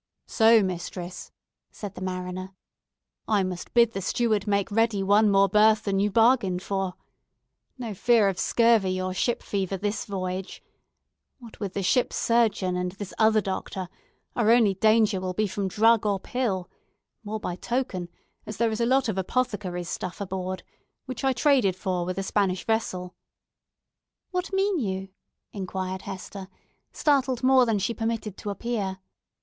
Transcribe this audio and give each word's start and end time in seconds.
"So, 0.25 0.63
mistress," 0.63 1.31
said 1.69 1.93
the 1.93 2.01
mariner, 2.01 2.55
"I 3.27 3.43
must 3.43 3.71
bid 3.75 3.91
the 3.91 4.01
steward 4.01 4.47
make 4.47 4.71
ready 4.71 5.03
one 5.03 5.29
more 5.29 5.47
berth 5.47 5.83
than 5.83 5.99
you 5.99 6.09
bargained 6.09 6.63
for! 6.63 6.95
No 7.77 7.93
fear 7.93 8.27
of 8.27 8.39
scurvy 8.39 8.99
or 8.99 9.13
ship 9.13 9.43
fever 9.43 9.77
this 9.77 10.05
voyage. 10.05 10.63
What 11.37 11.59
with 11.59 11.75
the 11.75 11.83
ship's 11.83 12.15
surgeon 12.15 12.75
and 12.75 12.93
this 12.93 13.13
other 13.19 13.41
doctor, 13.41 13.89
our 14.35 14.49
only 14.49 14.73
danger 14.73 15.21
will 15.21 15.35
be 15.35 15.45
from 15.45 15.67
drug 15.67 16.03
or 16.03 16.19
pill; 16.19 16.67
more 17.23 17.39
by 17.39 17.55
token, 17.55 18.09
as 18.47 18.57
there 18.57 18.71
is 18.71 18.81
a 18.81 18.87
lot 18.87 19.07
of 19.07 19.19
apothecary's 19.19 19.87
stuff 19.89 20.19
aboard, 20.19 20.63
which 21.05 21.23
I 21.23 21.31
traded 21.31 21.75
for 21.75 22.05
with 22.05 22.17
a 22.17 22.23
Spanish 22.23 22.65
vessel." 22.65 23.13
"What 24.31 24.51
mean 24.51 24.79
you?" 24.79 25.09
inquired 25.53 26.01
Hester, 26.01 26.47
startled 26.91 27.43
more 27.43 27.67
than 27.67 27.77
she 27.77 27.93
permitted 27.93 28.35
to 28.37 28.49
appear. 28.49 28.97